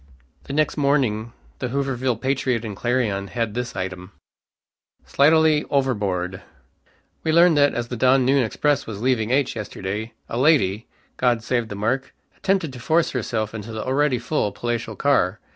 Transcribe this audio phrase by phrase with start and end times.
[0.45, 4.13] The next morning the Hooverville Patriot and Clarion had this "item":
[5.05, 6.41] SLIGHTUALLY OVERBOARD.
[7.23, 10.87] "We learn that as the down noon express was leaving H yesterday a lady!
[11.17, 15.39] (God save the mark) attempted to force herself into the already full palatial car.